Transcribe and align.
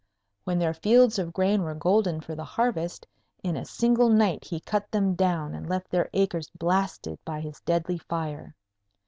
When 0.45 0.57
their 0.57 0.73
fields 0.73 1.19
of 1.19 1.31
grain 1.31 1.61
were 1.61 1.75
golden 1.75 2.21
for 2.21 2.33
the 2.33 2.43
harvest, 2.43 3.05
in 3.43 3.55
a 3.55 3.65
single 3.65 4.09
night 4.09 4.45
he 4.45 4.59
cut 4.59 4.89
them 4.89 5.13
down 5.13 5.53
and 5.53 5.69
left 5.69 5.91
their 5.91 6.09
acres 6.11 6.49
blasted 6.57 7.19
by 7.23 7.39
his 7.39 7.59
deadly 7.61 7.99
fire. 7.99 8.55